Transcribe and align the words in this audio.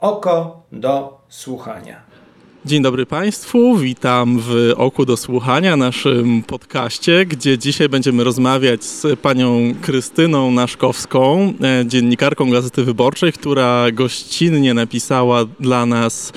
Oko 0.00 0.62
do 0.72 1.20
słuchania. 1.28 2.06
Dzień 2.66 2.82
dobry 2.82 3.06
Państwu, 3.06 3.76
witam 3.76 4.38
w 4.40 4.72
Oku 4.76 5.04
do 5.04 5.16
Słuchania, 5.16 5.76
naszym 5.76 6.42
podcaście, 6.42 7.26
gdzie 7.26 7.58
dzisiaj 7.58 7.88
będziemy 7.88 8.24
rozmawiać 8.24 8.84
z 8.84 9.20
panią 9.20 9.74
Krystyną 9.82 10.50
Naszkowską, 10.50 11.52
e, 11.62 11.86
dziennikarką 11.86 12.50
Gazety 12.50 12.84
Wyborczej, 12.84 13.32
która 13.32 13.90
gościnnie 13.92 14.74
napisała 14.74 15.44
dla 15.60 15.86
nas 15.86 16.32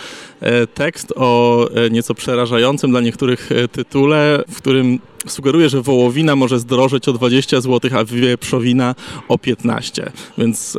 tekst 0.74 1.14
o 1.16 1.66
e, 1.76 1.90
nieco 1.90 2.16
przerażającym 2.16 2.92
dla 2.92 3.02
niektórych 3.02 3.50
tytule, 3.72 4.44
w 4.50 4.58
którym 4.58 5.00
sugeruje, 5.28 5.70
że 5.70 5.82
wołowina 5.82 6.36
może 6.36 6.60
zdrożeć 6.60 7.08
o 7.08 7.14
20 7.14 7.62
zł, 7.62 7.92
a 8.00 8.06
wieprzowina 8.06 8.96
o 9.28 9.38
15. 9.38 10.12
Więc 10.38 10.78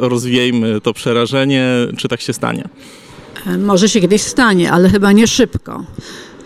rozwiejmy 0.00 0.80
to 0.80 0.94
przerażenie, 0.94 1.66
czy 1.96 2.08
tak 2.08 2.20
się 2.20 2.32
stanie. 2.32 2.68
E, 3.46 3.58
może 3.58 3.88
się 3.88 4.00
kiedyś 4.00 4.22
stanie, 4.22 4.72
ale 4.72 4.88
chyba 4.88 5.12
nie 5.12 5.26
szybko. 5.26 5.84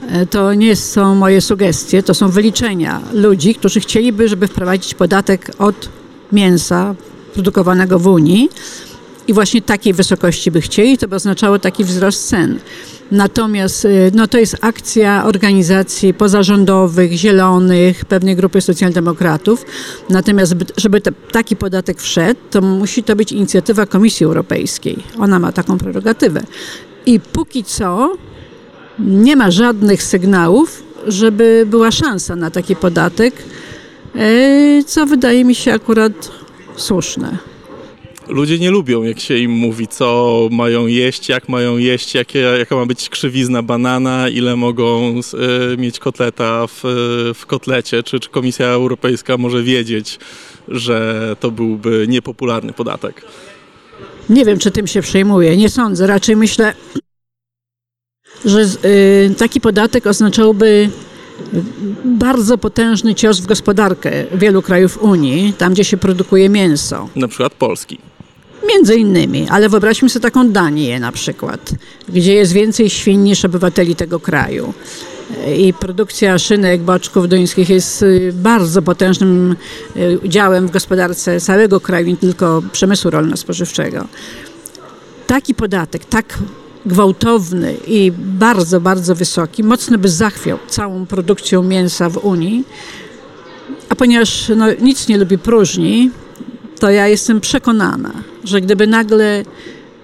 E, 0.08 0.26
to 0.26 0.54
nie 0.54 0.76
są 0.76 1.14
moje 1.14 1.40
sugestie, 1.40 2.02
to 2.02 2.14
są 2.14 2.28
wyliczenia 2.28 3.00
ludzi, 3.12 3.54
którzy 3.54 3.80
chcieliby, 3.80 4.28
żeby 4.28 4.48
wprowadzić 4.48 4.94
podatek 4.94 5.50
od 5.58 5.88
mięsa 6.32 6.94
produkowanego 7.34 7.98
w 7.98 8.06
Unii 8.06 8.48
i 9.28 9.32
właśnie 9.32 9.62
takiej 9.62 9.92
wysokości 9.92 10.50
by 10.50 10.60
chcieli, 10.60 10.98
to 10.98 11.08
by 11.08 11.16
oznaczało 11.16 11.58
taki 11.58 11.84
wzrost 11.84 12.28
cen. 12.28 12.58
Natomiast 13.12 13.84
y, 13.84 14.12
no, 14.14 14.26
to 14.26 14.38
jest 14.38 14.56
akcja 14.60 15.24
organizacji 15.24 16.14
pozarządowych, 16.14 17.12
zielonych, 17.12 18.04
pewnej 18.04 18.36
grupy 18.36 18.60
socjaldemokratów. 18.60 19.64
Natomiast, 20.10 20.54
żeby 20.76 21.00
te, 21.00 21.12
taki 21.12 21.56
podatek 21.56 22.00
wszedł, 22.00 22.40
to 22.50 22.60
musi 22.60 23.02
to 23.02 23.16
być 23.16 23.32
inicjatywa 23.32 23.86
Komisji 23.86 24.26
Europejskiej. 24.26 24.96
Ona 25.18 25.38
ma 25.38 25.52
taką 25.52 25.78
prerogatywę. 25.78 26.42
I 27.06 27.20
póki 27.20 27.64
co 27.64 28.16
nie 28.98 29.36
ma 29.36 29.50
żadnych 29.50 30.02
sygnałów, 30.02 30.82
żeby 31.06 31.66
była 31.70 31.90
szansa 31.90 32.36
na 32.36 32.50
taki 32.50 32.76
podatek, 32.76 33.34
y, 34.16 34.84
co 34.86 35.06
wydaje 35.06 35.44
mi 35.44 35.54
się 35.54 35.72
akurat 35.72 36.30
słuszne 36.76 37.53
ludzie 38.28 38.58
nie 38.58 38.70
lubią, 38.70 39.02
jak 39.02 39.20
się 39.20 39.38
im 39.38 39.50
mówi, 39.50 39.88
co 39.88 40.48
mają 40.52 40.86
jeść, 40.86 41.28
jak 41.28 41.48
mają 41.48 41.76
jeść, 41.76 42.14
jakie, 42.14 42.38
jaka 42.38 42.76
ma 42.76 42.86
być 42.86 43.08
krzywizna 43.08 43.62
banana, 43.62 44.28
ile 44.28 44.56
mogą 44.56 45.20
y, 45.72 45.76
mieć 45.76 45.98
kotleta 45.98 46.66
w, 46.66 46.80
w 47.34 47.46
kotlecie. 47.46 48.02
Czy, 48.02 48.20
czy 48.20 48.30
Komisja 48.30 48.66
Europejska 48.66 49.36
może 49.36 49.62
wiedzieć, 49.62 50.18
że 50.68 51.36
to 51.40 51.50
byłby 51.50 52.06
niepopularny 52.08 52.72
podatek? 52.72 53.22
Nie 54.28 54.44
wiem, 54.44 54.58
czy 54.58 54.70
tym 54.70 54.86
się 54.86 55.02
przejmuje. 55.02 55.56
Nie 55.56 55.68
sądzę. 55.68 56.06
Raczej 56.06 56.36
myślę, 56.36 56.74
że 58.44 58.60
y, 58.84 59.34
taki 59.38 59.60
podatek 59.60 60.06
oznaczałby 60.06 60.90
bardzo 62.04 62.58
potężny 62.58 63.14
cios 63.14 63.40
w 63.40 63.46
gospodarkę 63.46 64.24
wielu 64.34 64.62
krajów 64.62 65.02
Unii, 65.02 65.52
tam 65.52 65.72
gdzie 65.72 65.84
się 65.84 65.96
produkuje 65.96 66.48
mięso. 66.48 67.08
Na 67.16 67.28
przykład 67.28 67.54
Polski. 67.54 67.98
Między 68.68 68.94
innymi, 68.94 69.46
ale 69.50 69.68
wyobraźmy 69.68 70.08
sobie 70.08 70.22
taką 70.22 70.50
Danię 70.50 71.00
na 71.00 71.12
przykład, 71.12 71.70
gdzie 72.08 72.34
jest 72.34 72.52
więcej 72.52 72.90
świń 72.90 73.20
niż 73.20 73.44
obywateli 73.44 73.96
tego 73.96 74.20
kraju. 74.20 74.74
I 75.58 75.74
produkcja 75.74 76.38
szynek, 76.38 76.80
boczków 76.80 77.28
duńskich 77.28 77.70
jest 77.70 78.02
y, 78.02 78.32
bardzo 78.34 78.82
potężnym 78.82 79.56
y, 79.96 80.18
udziałem 80.24 80.68
w 80.68 80.70
gospodarce 80.70 81.40
całego 81.40 81.80
kraju, 81.80 82.06
nie 82.06 82.16
tylko 82.16 82.62
przemysłu 82.72 83.10
rolno-spożywczego. 83.10 84.06
Taki 85.26 85.54
podatek, 85.54 86.04
tak 86.04 86.38
gwałtowny 86.86 87.74
i 87.86 88.12
bardzo, 88.18 88.80
bardzo 88.80 89.14
wysoki, 89.14 89.64
mocno 89.64 89.98
by 89.98 90.08
zachwiał 90.08 90.58
całą 90.68 91.06
produkcją 91.06 91.62
mięsa 91.62 92.10
w 92.10 92.16
Unii. 92.16 92.64
A 93.88 93.94
ponieważ 93.94 94.52
no, 94.56 94.66
nic 94.80 95.08
nie 95.08 95.18
lubi 95.18 95.38
próżni, 95.38 96.10
to 96.78 96.90
ja 96.90 97.08
jestem 97.08 97.40
przekonana, 97.40 98.12
że 98.44 98.60
gdyby 98.60 98.86
nagle 98.86 99.44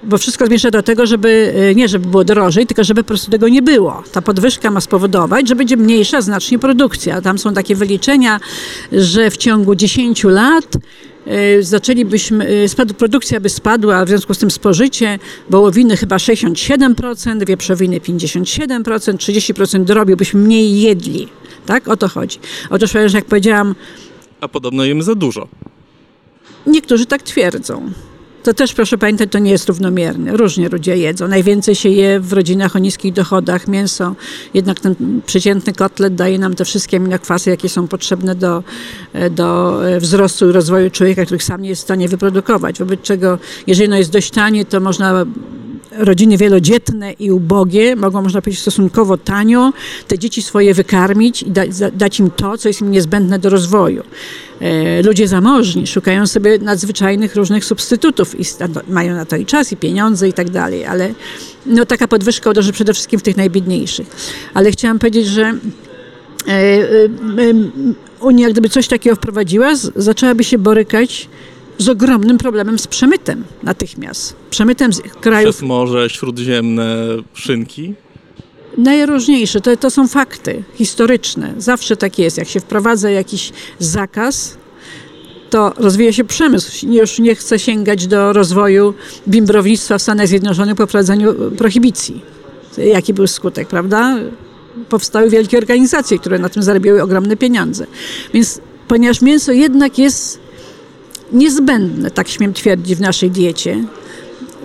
bo 0.02 0.18
wszystko 0.18 0.46
zmierza 0.46 0.70
do 0.70 0.82
tego, 0.82 1.06
żeby 1.06 1.54
e, 1.56 1.74
nie 1.74 1.88
żeby 1.88 2.08
było 2.08 2.24
drożej, 2.24 2.66
tylko 2.66 2.84
żeby 2.84 3.02
po 3.02 3.08
prostu 3.08 3.30
tego 3.30 3.48
nie 3.48 3.62
było. 3.62 4.02
Ta 4.12 4.22
podwyżka 4.22 4.70
ma 4.70 4.80
spowodować, 4.80 5.48
że 5.48 5.56
będzie 5.56 5.76
mniejsza 5.76 6.20
znacznie 6.20 6.58
produkcja. 6.58 7.20
Tam 7.20 7.38
są 7.38 7.54
takie 7.54 7.74
wyliczenia, 7.74 8.40
że 8.92 9.30
w 9.30 9.36
ciągu 9.36 9.74
10 9.74 10.24
lat 10.24 10.76
e, 11.26 11.62
zaczęlibyśmy, 11.62 12.48
e, 12.48 12.68
spadł, 12.68 12.94
produkcja 12.94 13.40
by 13.40 13.48
spadła, 13.48 14.04
w 14.04 14.08
związku 14.08 14.34
z 14.34 14.38
tym 14.38 14.50
spożycie 14.50 15.18
wołowiny 15.50 15.96
chyba 15.96 16.16
67%, 16.16 17.46
wieprzowiny 17.46 18.00
57%, 18.00 19.16
30% 19.16 19.84
drobiubyśmy 19.84 20.40
mniej 20.40 20.80
jedli. 20.80 21.28
Tak? 21.66 21.88
O 21.88 21.96
to 21.96 22.08
chodzi. 22.08 22.38
Otóż, 22.70 22.90
jak 23.14 23.24
powiedziałam... 23.24 23.74
A 24.40 24.48
podobno 24.48 24.84
jemy 24.84 25.02
za 25.02 25.14
dużo. 25.14 25.48
Niektórzy 26.66 27.06
tak 27.06 27.22
twierdzą. 27.22 27.92
To 28.42 28.54
też 28.54 28.74
proszę 28.74 28.98
pamiętać, 28.98 29.28
to 29.32 29.38
nie 29.38 29.50
jest 29.50 29.68
równomierne. 29.68 30.36
Różnie 30.36 30.68
ludzie 30.68 30.96
jedzą. 30.96 31.28
Najwięcej 31.28 31.74
się 31.74 31.88
je 31.88 32.20
w 32.20 32.32
rodzinach 32.32 32.76
o 32.76 32.78
niskich 32.78 33.12
dochodach 33.12 33.68
mięso. 33.68 34.14
Jednak 34.54 34.80
ten 34.80 34.94
przeciętny 35.26 35.72
kotlet 35.72 36.14
daje 36.14 36.38
nam 36.38 36.54
te 36.54 36.64
wszystkie 36.64 36.96
aminokwasy, 36.96 37.50
jakie 37.50 37.68
są 37.68 37.88
potrzebne 37.88 38.34
do, 38.34 38.62
do 39.30 39.78
wzrostu 39.98 40.50
i 40.50 40.52
rozwoju 40.52 40.90
człowieka, 40.90 41.24
których 41.24 41.42
sam 41.44 41.62
nie 41.62 41.68
jest 41.68 41.82
w 41.82 41.84
stanie 41.84 42.08
wyprodukować. 42.08 42.78
Wobec 42.78 43.02
czego, 43.02 43.38
jeżeli 43.66 43.88
ono 43.88 43.96
jest 43.96 44.12
dość 44.12 44.30
tanie, 44.30 44.64
to 44.64 44.80
można 44.80 45.26
rodziny 45.92 46.36
wielodzietne 46.36 47.12
i 47.12 47.30
ubogie 47.30 47.96
mogą, 47.96 48.22
można 48.22 48.42
powiedzieć, 48.42 48.60
stosunkowo 48.60 49.16
tanio 49.16 49.72
te 50.08 50.18
dzieci 50.18 50.42
swoje 50.42 50.74
wykarmić 50.74 51.42
i 51.42 51.50
da, 51.50 51.62
dać 51.92 52.20
im 52.20 52.30
to, 52.30 52.58
co 52.58 52.68
jest 52.68 52.80
im 52.80 52.90
niezbędne 52.90 53.38
do 53.38 53.50
rozwoju. 53.50 54.02
E, 54.60 55.02
ludzie 55.02 55.28
zamożni 55.28 55.86
szukają 55.86 56.26
sobie 56.26 56.58
nadzwyczajnych 56.58 57.36
różnych 57.36 57.64
substytutów 57.64 58.40
i 58.40 58.44
mają 58.88 59.14
na 59.14 59.24
to 59.24 59.36
i 59.36 59.46
czas, 59.46 59.72
i 59.72 59.76
pieniądze 59.76 60.28
i 60.28 60.32
tak 60.32 60.50
dalej, 60.50 60.84
ale 60.84 61.14
no, 61.66 61.86
taka 61.86 62.08
podwyżka 62.08 62.50
uderzy 62.50 62.72
przede 62.72 62.94
wszystkim 62.94 63.20
w 63.20 63.22
tych 63.22 63.36
najbiedniejszych. 63.36 64.06
Ale 64.54 64.70
chciałam 64.70 64.98
powiedzieć, 64.98 65.26
że 65.26 65.42
e, 65.42 65.54
e, 66.48 67.08
Unia, 68.20 68.50
gdyby 68.50 68.68
coś 68.68 68.88
takiego 68.88 69.16
wprowadziła, 69.16 69.74
zaczęłaby 69.96 70.44
się 70.44 70.58
borykać 70.58 71.28
z 71.78 71.88
ogromnym 71.88 72.38
problemem 72.38 72.78
z 72.78 72.86
przemytem 72.86 73.44
natychmiast. 73.62 74.36
Przemytem 74.50 74.92
z 74.92 75.00
krajów... 75.00 75.56
Przez 75.56 75.68
Morze 75.68 76.10
Śródziemne 76.10 77.06
szynki? 77.34 77.94
Najróżniejsze. 78.80 79.60
To, 79.60 79.76
to 79.76 79.90
są 79.90 80.08
fakty 80.08 80.62
historyczne. 80.74 81.54
Zawsze 81.58 81.96
tak 81.96 82.18
jest. 82.18 82.38
Jak 82.38 82.48
się 82.48 82.60
wprowadza 82.60 83.10
jakiś 83.10 83.52
zakaz, 83.78 84.56
to 85.50 85.72
rozwija 85.76 86.12
się 86.12 86.24
przemysł. 86.24 86.86
Już 86.86 87.18
nie 87.18 87.34
chce 87.34 87.58
sięgać 87.58 88.06
do 88.06 88.32
rozwoju 88.32 88.94
bimbrownictwa 89.28 89.98
w 89.98 90.02
Stanach 90.02 90.28
Zjednoczonych 90.28 90.74
po 90.76 90.86
wprowadzeniu 90.86 91.34
prohibicji. 91.34 92.22
Jaki 92.78 93.14
był 93.14 93.26
skutek, 93.26 93.68
prawda? 93.68 94.16
Powstały 94.88 95.30
wielkie 95.30 95.58
organizacje, 95.58 96.18
które 96.18 96.38
na 96.38 96.48
tym 96.48 96.62
zarabiały 96.62 97.02
ogromne 97.02 97.36
pieniądze. 97.36 97.86
Więc 98.34 98.60
ponieważ 98.88 99.22
mięso 99.22 99.52
jednak 99.52 99.98
jest 99.98 100.38
niezbędne, 101.32 102.10
tak 102.10 102.28
śmiem 102.28 102.52
twierdzić, 102.52 102.96
w 102.96 103.00
naszej 103.00 103.30
diecie. 103.30 103.84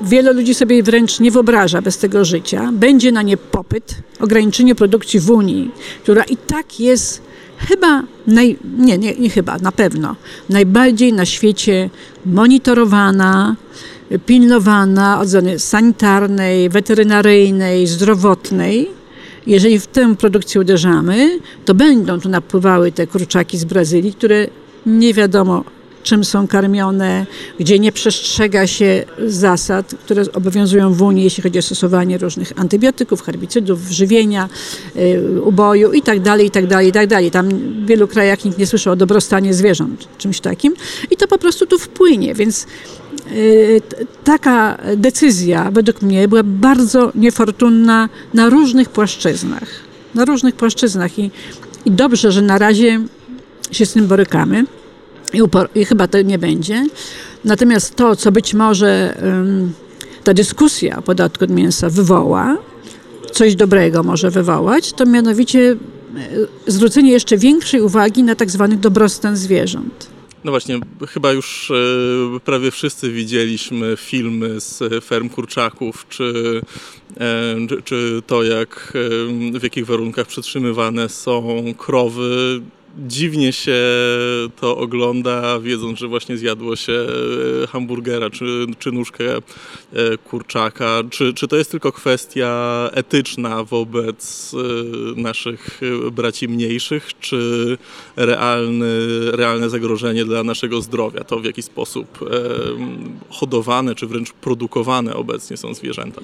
Wiele 0.03 0.33
ludzi 0.33 0.53
sobie 0.53 0.83
wręcz 0.83 1.19
nie 1.19 1.31
wyobraża 1.31 1.81
bez 1.81 1.97
tego 1.97 2.25
życia. 2.25 2.69
Będzie 2.73 3.11
na 3.11 3.21
nie 3.21 3.37
popyt, 3.37 3.95
ograniczenie 4.19 4.75
produkcji 4.75 5.19
w 5.19 5.29
Unii, 5.29 5.71
która 6.03 6.23
i 6.23 6.37
tak 6.37 6.79
jest 6.79 7.21
chyba, 7.57 8.03
naj, 8.27 8.57
nie, 8.77 8.97
nie, 8.97 9.15
nie 9.15 9.29
chyba, 9.29 9.57
na 9.57 9.71
pewno, 9.71 10.15
najbardziej 10.49 11.13
na 11.13 11.25
świecie 11.25 11.89
monitorowana, 12.25 13.55
pilnowana 14.25 15.19
od 15.19 15.27
strony 15.27 15.59
sanitarnej, 15.59 16.69
weterynaryjnej, 16.69 17.87
zdrowotnej. 17.87 18.89
Jeżeli 19.47 19.79
w 19.79 19.87
tę 19.87 20.15
produkcję 20.15 20.61
uderzamy, 20.61 21.39
to 21.65 21.73
będą 21.73 22.19
tu 22.19 22.29
napływały 22.29 22.91
te 22.91 23.07
kurczaki 23.07 23.57
z 23.57 23.65
Brazylii, 23.65 24.13
które 24.13 24.47
nie 24.85 25.13
wiadomo 25.13 25.63
czym 26.05 26.23
są 26.23 26.47
karmione, 26.47 27.25
gdzie 27.59 27.79
nie 27.79 27.91
przestrzega 27.91 28.67
się 28.67 29.03
zasad, 29.27 29.95
które 30.05 30.23
obowiązują 30.33 30.93
w 30.93 31.01
Unii, 31.01 31.23
jeśli 31.23 31.43
chodzi 31.43 31.59
o 31.59 31.61
stosowanie 31.61 32.17
różnych 32.17 32.53
antybiotyków, 32.55 33.21
herbicydów, 33.21 33.79
żywienia, 33.89 34.49
y, 34.95 35.41
uboju 35.41 35.93
itd., 35.93 36.43
itd., 36.43 36.85
itd. 36.85 37.31
Tam 37.31 37.49
w 37.49 37.85
wielu 37.85 38.07
krajach 38.07 38.45
nikt 38.45 38.57
nie 38.57 38.67
słyszał 38.67 38.93
o 38.93 38.95
dobrostanie 38.95 39.53
zwierząt, 39.53 40.07
czymś 40.17 40.39
takim 40.39 40.73
i 41.11 41.17
to 41.17 41.27
po 41.27 41.37
prostu 41.37 41.65
tu 41.65 41.79
wpłynie, 41.79 42.33
więc 42.33 42.67
y, 43.31 43.81
taka 44.23 44.77
decyzja 44.97 45.71
według 45.71 46.01
mnie 46.01 46.27
była 46.27 46.43
bardzo 46.43 47.11
niefortunna 47.15 48.09
na 48.33 48.49
różnych 48.49 48.89
płaszczyznach. 48.89 49.69
Na 50.15 50.25
różnych 50.25 50.55
płaszczyznach 50.55 51.19
i, 51.19 51.31
i 51.85 51.91
dobrze, 51.91 52.31
że 52.31 52.41
na 52.41 52.57
razie 52.57 53.01
się 53.71 53.85
z 53.85 53.93
tym 53.93 54.07
borykamy 54.07 54.65
i, 55.33 55.41
i 55.79 55.85
chyba 55.85 56.07
to 56.07 56.21
nie 56.21 56.39
będzie. 56.39 56.85
Natomiast 57.45 57.95
to, 57.95 58.15
co 58.15 58.31
być 58.31 58.53
może 58.53 59.17
ta 60.23 60.33
dyskusja 60.33 60.97
o 60.97 61.01
podatku 61.01 61.43
od 61.43 61.51
mięsa 61.51 61.89
wywoła, 61.89 62.57
coś 63.31 63.55
dobrego 63.55 64.03
może 64.03 64.31
wywołać, 64.31 64.93
to 64.93 65.05
mianowicie 65.05 65.75
e, 66.17 66.71
zwrócenie 66.71 67.11
jeszcze 67.11 67.37
większej 67.37 67.81
uwagi 67.81 68.23
na 68.23 68.35
tak 68.35 68.51
zwany 68.51 68.77
dobrostan 68.77 69.37
zwierząt. 69.37 70.09
No 70.43 70.51
właśnie, 70.51 70.79
chyba 71.07 71.31
już 71.31 71.71
e, 71.71 72.39
prawie 72.39 72.71
wszyscy 72.71 73.11
widzieliśmy 73.11 73.95
filmy 73.97 74.59
z 74.59 74.83
ferm 75.05 75.29
kurczaków, 75.29 76.05
czy, 76.09 76.61
e, 77.19 77.81
czy 77.83 78.21
to, 78.27 78.43
jak, 78.43 78.93
w 79.59 79.63
jakich 79.63 79.85
warunkach 79.85 80.27
przetrzymywane 80.27 81.09
są 81.09 81.63
krowy 81.77 82.61
dziwnie 82.97 83.53
się 83.53 83.81
to 84.61 84.77
ogląda, 84.77 85.59
wiedząc, 85.59 85.99
że 85.99 86.07
właśnie 86.07 86.37
zjadło 86.37 86.75
się 86.75 87.07
e, 87.63 87.67
hamburgera 87.67 88.29
czy, 88.29 88.65
czy 88.79 88.91
nóżkę 88.91 89.37
e, 89.37 89.41
kurczaka. 90.17 91.01
Czy, 91.09 91.33
czy 91.33 91.47
to 91.47 91.55
jest 91.55 91.71
tylko 91.71 91.91
kwestia 91.91 92.89
etyczna 92.93 93.63
wobec 93.63 94.51
e, 94.53 95.21
naszych 95.21 95.81
braci 96.11 96.47
mniejszych, 96.47 97.19
czy 97.19 97.77
realny, 98.15 98.97
realne 99.31 99.69
zagrożenie 99.69 100.25
dla 100.25 100.43
naszego 100.43 100.81
zdrowia? 100.81 101.23
To 101.23 101.39
w 101.39 101.45
jaki 101.45 101.61
sposób 101.61 102.19
hodowane, 103.29 103.95
czy 103.95 104.07
wręcz 104.07 104.33
produkowane 104.33 105.15
obecnie 105.15 105.57
są 105.57 105.73
zwierzęta? 105.73 106.21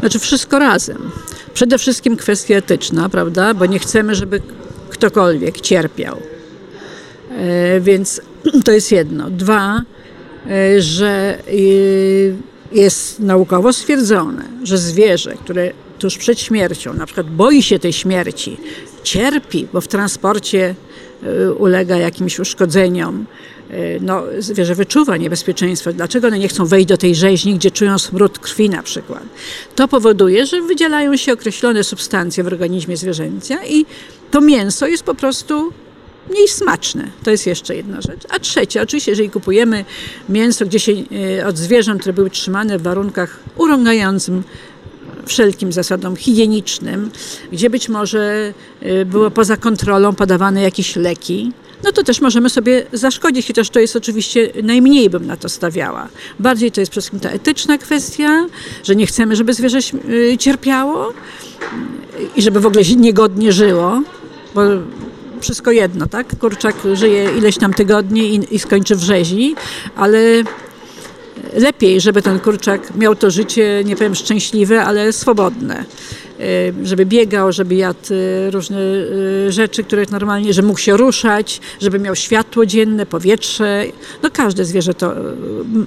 Znaczy 0.00 0.18
wszystko 0.18 0.58
razem. 0.58 1.10
Przede 1.54 1.78
wszystkim 1.78 2.16
kwestia 2.16 2.54
etyczna, 2.54 3.08
prawda? 3.08 3.54
Bo 3.54 3.66
nie 3.66 3.78
chcemy, 3.78 4.14
żeby 4.14 4.42
ktokolwiek 5.00 5.60
cierpiał. 5.60 6.16
E, 7.38 7.80
więc 7.80 8.20
to 8.64 8.72
jest 8.72 8.92
jedno. 8.92 9.30
Dwa, 9.30 9.82
e, 10.50 10.80
że 10.80 11.38
e, 11.38 11.52
jest 12.72 13.20
naukowo 13.20 13.72
stwierdzone, 13.72 14.44
że 14.62 14.78
zwierzę, 14.78 15.34
które 15.34 15.72
tuż 15.98 16.18
przed 16.18 16.40
śmiercią, 16.40 16.94
na 16.94 17.06
przykład 17.06 17.30
boi 17.30 17.62
się 17.62 17.78
tej 17.78 17.92
śmierci, 17.92 18.56
cierpi, 19.02 19.68
bo 19.72 19.80
w 19.80 19.88
transporcie 19.88 20.74
ulega 21.58 21.96
jakimś 21.96 22.38
uszkodzeniom, 22.38 23.26
no, 24.00 24.22
zwierzę 24.38 24.74
wyczuwa 24.74 25.16
niebezpieczeństwo. 25.16 25.92
Dlaczego 25.92 26.26
one 26.26 26.38
nie 26.38 26.48
chcą 26.48 26.66
wejść 26.66 26.86
do 26.86 26.96
tej 26.96 27.14
rzeźni, 27.14 27.54
gdzie 27.54 27.70
czują 27.70 27.98
smród 27.98 28.38
krwi 28.38 28.70
na 28.70 28.82
przykład? 28.82 29.22
To 29.76 29.88
powoduje, 29.88 30.46
że 30.46 30.62
wydzielają 30.62 31.16
się 31.16 31.32
określone 31.32 31.84
substancje 31.84 32.44
w 32.44 32.46
organizmie 32.46 32.96
zwierzęcia 32.96 33.64
i 33.64 33.86
to 34.30 34.40
mięso 34.40 34.86
jest 34.86 35.02
po 35.02 35.14
prostu 35.14 35.72
mniej 36.30 36.48
smaczne. 36.48 37.08
To 37.24 37.30
jest 37.30 37.46
jeszcze 37.46 37.76
jedna 37.76 38.00
rzecz. 38.00 38.20
A 38.28 38.38
trzecia, 38.38 38.82
oczywiście, 38.82 39.12
jeżeli 39.12 39.30
kupujemy 39.30 39.84
mięso 40.28 40.66
gdzieś 40.66 40.88
e, 40.88 40.94
od 41.46 41.58
zwierząt, 41.58 42.00
które 42.00 42.12
były 42.12 42.30
trzymane 42.30 42.78
w 42.78 42.82
warunkach 42.82 43.40
urągającym 43.56 44.42
wszelkim 45.26 45.72
zasadom 45.72 46.16
higienicznym, 46.16 47.10
gdzie 47.52 47.70
być 47.70 47.88
może 47.88 48.54
e, 48.80 49.04
było 49.04 49.30
poza 49.30 49.56
kontrolą 49.56 50.14
podawane 50.14 50.62
jakieś 50.62 50.96
leki, 50.96 51.52
no 51.84 51.92
to 51.92 52.02
też 52.02 52.20
możemy 52.20 52.50
sobie 52.50 52.86
zaszkodzić, 52.92 53.46
chociaż 53.46 53.70
to 53.70 53.80
jest 53.80 53.96
oczywiście 53.96 54.52
najmniej 54.62 55.10
bym 55.10 55.26
na 55.26 55.36
to 55.36 55.48
stawiała. 55.48 56.08
Bardziej 56.38 56.72
to 56.72 56.80
jest 56.80 56.90
przede 56.90 57.02
wszystkim 57.02 57.20
ta 57.20 57.30
etyczna 57.30 57.78
kwestia, 57.78 58.46
że 58.84 58.96
nie 58.96 59.06
chcemy, 59.06 59.36
żeby 59.36 59.54
zwierzę 59.54 59.78
e, 59.78 60.38
cierpiało 60.38 61.12
i 62.36 62.42
żeby 62.42 62.60
w 62.60 62.66
ogóle 62.66 62.84
niegodnie 62.96 63.52
żyło 63.52 64.02
bo 64.54 64.60
wszystko 65.40 65.70
jedno, 65.70 66.06
tak? 66.06 66.38
Kurczak 66.38 66.74
żyje 66.92 67.30
ileś 67.38 67.58
tam 67.58 67.74
tygodni 67.74 68.34
i, 68.34 68.54
i 68.54 68.58
skończy 68.58 68.96
w 68.96 69.02
rzezi, 69.02 69.54
ale 69.96 70.18
lepiej, 71.52 72.00
żeby 72.00 72.22
ten 72.22 72.40
kurczak 72.40 72.96
miał 72.96 73.16
to 73.16 73.30
życie, 73.30 73.82
nie 73.84 73.96
powiem 73.96 74.14
szczęśliwe, 74.14 74.84
ale 74.84 75.12
swobodne. 75.12 75.84
Y, 76.40 76.86
żeby 76.86 77.06
biegał, 77.06 77.52
żeby 77.52 77.74
jadł 77.74 78.14
y, 78.14 78.50
różne 78.50 78.78
y, 78.78 79.52
rzeczy, 79.52 79.84
które 79.84 80.04
normalnie, 80.10 80.52
że 80.52 80.62
mógł 80.62 80.78
się 80.78 80.96
ruszać, 80.96 81.60
żeby 81.80 81.98
miał 81.98 82.16
światło 82.16 82.66
dzienne, 82.66 83.06
powietrze. 83.06 83.84
No 84.22 84.30
każde 84.30 84.64
zwierzę 84.64 84.94
to 84.94 85.14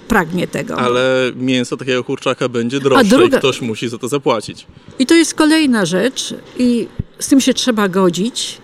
pragnie 0.08 0.48
tego. 0.48 0.78
Ale 0.78 1.32
mięso 1.36 1.78
takiego 1.78 2.04
kurczaka 2.04 2.50
będzie 2.50 2.80
droższe 2.80 3.06
druga... 3.06 3.38
i 3.38 3.40
ktoś 3.40 3.62
musi 3.62 3.90
za 3.90 3.98
to 3.98 4.08
zapłacić. 4.08 4.68
I 5.00 5.06
to 5.06 5.16
jest 5.16 5.34
kolejna 5.34 5.86
rzecz 5.86 6.34
i 6.58 6.88
z 7.20 7.28
tym 7.28 7.42
się 7.42 7.54
trzeba 7.54 7.90
godzić, 7.90 8.58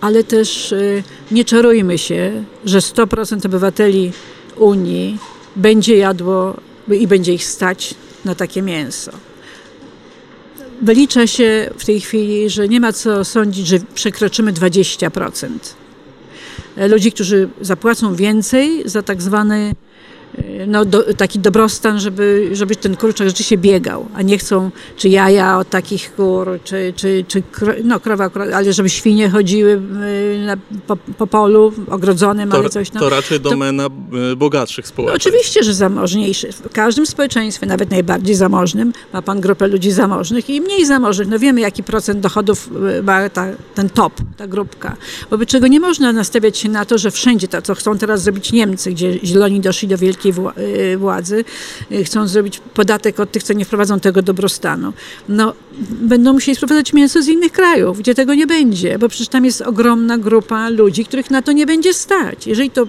ale 0.00 0.24
też 0.24 0.74
nie 1.30 1.44
czarujmy 1.44 1.98
się, 1.98 2.44
że 2.64 2.78
100% 2.78 3.46
obywateli 3.46 4.12
Unii 4.56 5.18
będzie 5.56 5.96
jadło 5.96 6.56
i 7.00 7.06
będzie 7.06 7.34
ich 7.34 7.44
stać 7.44 7.94
na 8.24 8.34
takie 8.34 8.62
mięso. 8.62 9.12
Wylicza 10.82 11.26
się 11.26 11.70
w 11.78 11.84
tej 11.84 12.00
chwili, 12.00 12.50
że 12.50 12.68
nie 12.68 12.80
ma 12.80 12.92
co 12.92 13.24
sądzić, 13.24 13.66
że 13.66 13.78
przekroczymy 13.94 14.52
20%. 14.52 15.48
Ludzi, 16.76 17.12
którzy 17.12 17.48
zapłacą 17.60 18.14
więcej 18.14 18.82
za 18.84 19.02
tak 19.02 19.22
zwany 19.22 19.74
no, 20.66 20.84
do, 20.84 21.14
taki 21.14 21.38
dobrostan, 21.38 22.00
żeby, 22.00 22.50
żeby 22.52 22.76
ten 22.76 22.96
kurczak 22.96 23.28
rzeczywiście 23.28 23.58
biegał, 23.58 24.06
a 24.14 24.22
nie 24.22 24.38
chcą 24.38 24.70
czy 24.96 25.08
jaja 25.08 25.58
od 25.58 25.70
takich 25.70 26.14
kur, 26.14 26.48
czy, 26.64 26.92
czy, 26.96 27.24
czy 27.28 27.42
no 27.84 28.00
krowa, 28.00 28.30
ale 28.54 28.72
żeby 28.72 28.88
świnie 28.88 29.30
chodziły 29.30 29.70
y, 29.70 30.46
na, 30.46 30.56
po, 30.86 30.96
po, 30.96 31.26
polu 31.26 31.72
ogrodzonym, 31.90 32.50
to, 32.50 32.56
ale 32.56 32.68
coś 32.68 32.90
tam. 32.90 33.02
To 33.02 33.08
raczej 33.08 33.40
domena 33.40 33.88
to, 33.88 34.32
y, 34.32 34.36
bogatszych 34.36 34.86
społeczeństw. 34.86 35.26
oczywiście, 35.26 35.62
że 35.62 35.74
zamożniejszych. 35.74 36.54
W 36.54 36.72
każdym 36.72 37.06
społeczeństwie, 37.06 37.66
nawet 37.66 37.90
najbardziej 37.90 38.34
zamożnym, 38.34 38.92
ma 39.12 39.22
pan 39.22 39.40
grupę 39.40 39.68
ludzi 39.68 39.92
zamożnych 39.92 40.50
i 40.50 40.60
mniej 40.60 40.86
zamożnych. 40.86 41.28
No 41.28 41.38
wiemy, 41.38 41.60
jaki 41.60 41.82
procent 41.82 42.20
dochodów 42.20 42.70
y, 42.98 43.02
ma 43.02 43.28
ta, 43.28 43.46
ten 43.74 43.90
top, 43.90 44.12
ta 44.36 44.46
grupka. 44.46 44.96
Wobec 45.30 45.48
czego 45.48 45.66
nie 45.66 45.80
można 45.80 46.12
nastawiać 46.12 46.58
się 46.58 46.68
na 46.68 46.84
to, 46.84 46.98
że 46.98 47.10
wszędzie 47.10 47.48
to, 47.48 47.62
co 47.62 47.74
chcą 47.74 47.98
teraz 47.98 48.22
zrobić 48.22 48.52
Niemcy, 48.52 48.90
gdzie 48.90 49.18
zieloni 49.24 49.60
doszli 49.60 49.88
do 49.88 49.98
wielkiej 49.98 50.25
Y, 50.58 50.96
władzy 50.96 51.44
y, 51.92 52.04
chcą 52.04 52.28
zrobić 52.28 52.60
podatek 52.74 53.20
od 53.20 53.32
tych, 53.32 53.42
co 53.42 53.52
nie 53.52 53.64
wprowadzą 53.64 54.00
tego 54.00 54.22
dobrostanu. 54.22 54.92
No, 55.28 55.52
będą 55.90 56.32
musieli 56.32 56.56
sprowadzać 56.56 56.92
mięso 56.92 57.22
z 57.22 57.28
innych 57.28 57.52
krajów, 57.52 57.98
gdzie 57.98 58.14
tego 58.14 58.34
nie 58.34 58.46
będzie, 58.46 58.98
bo 58.98 59.08
przecież 59.08 59.28
tam 59.28 59.44
jest 59.44 59.60
ogromna 59.62 60.18
grupa 60.18 60.68
ludzi, 60.68 61.04
których 61.04 61.30
na 61.30 61.42
to 61.42 61.52
nie 61.52 61.66
będzie 61.66 61.94
stać. 61.94 62.46
Jeżeli 62.46 62.70
to 62.70 62.86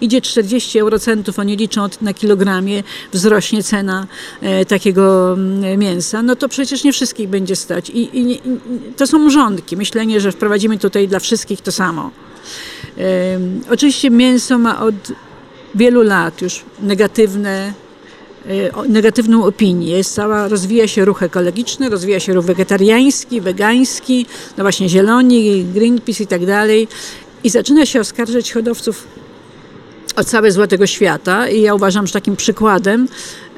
idzie 0.00 0.20
40 0.20 0.78
eurocentów, 0.78 1.38
oni 1.38 1.56
liczą 1.56 1.88
na 2.02 2.14
kilogramie, 2.14 2.82
wzrośnie 3.12 3.62
cena 3.62 4.06
e, 4.40 4.64
takiego 4.64 5.36
mięsa, 5.78 6.22
no 6.22 6.36
to 6.36 6.48
przecież 6.48 6.84
nie 6.84 6.92
wszystkich 6.92 7.28
będzie 7.28 7.56
stać. 7.56 7.90
I, 7.90 8.18
i, 8.18 8.32
i 8.32 8.40
to 8.96 9.06
są 9.06 9.18
mrzonki. 9.18 9.76
Myślenie, 9.76 10.20
że 10.20 10.32
wprowadzimy 10.32 10.78
tutaj 10.78 11.08
dla 11.08 11.18
wszystkich 11.18 11.60
to 11.60 11.72
samo. 11.72 12.10
Oczywiście 13.70 14.10
mięso 14.10 14.58
ma 14.58 14.80
od 14.80 14.94
wielu 15.74 16.02
lat 16.02 16.42
już 16.42 16.62
negatywne, 16.82 17.72
e, 18.46 18.88
negatywną 18.88 19.44
opinię. 19.44 19.86
Jest 19.96 20.14
cała, 20.14 20.48
rozwija 20.48 20.88
się 20.88 21.04
ruch 21.04 21.22
ekologiczny, 21.22 21.88
rozwija 21.88 22.20
się 22.20 22.34
ruch 22.34 22.44
wegetariański, 22.44 23.40
wegański, 23.40 24.26
no 24.56 24.64
właśnie 24.64 24.88
zieloni, 24.88 25.64
Greenpeace 25.64 26.22
i 26.22 26.26
tak 26.26 26.46
dalej. 26.46 26.88
I 27.44 27.50
zaczyna 27.50 27.86
się 27.86 28.00
oskarżać 28.00 28.52
hodowców 28.52 29.06
o 30.16 30.24
całe 30.24 30.52
zło 30.52 30.66
tego 30.66 30.86
świata 30.86 31.48
i 31.48 31.60
ja 31.60 31.74
uważam, 31.74 32.06
że 32.06 32.12
takim 32.12 32.36
przykładem 32.36 33.08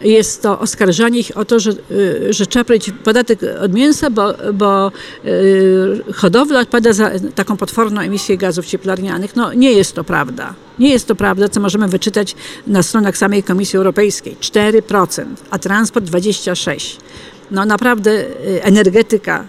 jest 0.04 0.42
to 0.42 0.58
oskarżanie 0.58 1.18
ich 1.18 1.36
o 1.36 1.44
to, 1.44 1.60
że, 1.60 1.70
y, 1.90 2.32
że 2.32 2.46
trzeba 2.46 2.64
płacić 2.64 2.94
podatek 3.04 3.40
od 3.60 3.72
mięsa, 3.72 4.10
bo, 4.10 4.34
bo 4.54 4.92
y, 5.24 6.12
hodowla 6.14 6.60
odpada 6.60 6.92
za 6.92 7.10
taką 7.34 7.56
potworną 7.56 8.00
emisję 8.00 8.38
gazów 8.38 8.66
cieplarnianych. 8.66 9.36
No 9.36 9.54
nie 9.54 9.72
jest 9.72 9.94
to 9.94 10.04
prawda. 10.04 10.54
Nie 10.78 10.90
jest 10.90 11.08
to 11.08 11.14
prawda, 11.14 11.48
co 11.48 11.60
możemy 11.60 11.88
wyczytać 11.88 12.36
na 12.66 12.82
stronach 12.82 13.16
samej 13.16 13.42
Komisji 13.42 13.76
Europejskiej. 13.76 14.36
4%, 14.40 15.24
a 15.50 15.58
transport 15.58 16.06
26%. 16.06 16.96
No 17.50 17.64
naprawdę 17.64 18.10
y, 18.10 18.62
energetyka 18.62 19.44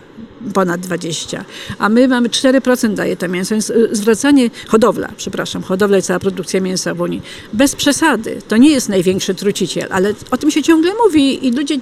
ponad 0.53 0.81
20, 0.81 1.45
a 1.79 1.89
my 1.89 2.07
mamy 2.07 2.29
4% 2.29 2.93
daje 2.93 3.17
to 3.17 3.27
mięso, 3.27 3.55
więc 3.55 3.69
y, 3.69 3.89
zwracanie, 3.91 4.49
hodowla, 4.67 5.09
przepraszam, 5.17 5.63
hodowla 5.63 5.97
i 5.97 6.01
cała 6.01 6.19
produkcja 6.19 6.61
mięsa 6.61 6.93
w 6.93 7.01
Unii, 7.01 7.21
bez 7.53 7.75
przesady, 7.75 8.41
to 8.47 8.57
nie 8.57 8.69
jest 8.69 8.89
największy 8.89 9.35
truciciel, 9.35 9.87
ale 9.91 10.13
o 10.31 10.37
tym 10.37 10.51
się 10.51 10.63
ciągle 10.63 10.91
mówi 11.05 11.47
i 11.47 11.51
ludzie 11.51 11.77